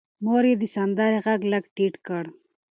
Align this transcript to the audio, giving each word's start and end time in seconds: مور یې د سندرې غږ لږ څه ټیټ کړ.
مور 0.23 0.43
یې 0.49 0.55
د 0.61 0.63
سندرې 0.75 1.19
غږ 1.25 1.41
لږ 1.51 1.63
څه 1.67 1.71
ټیټ 1.75 1.95
کړ. 2.07 2.23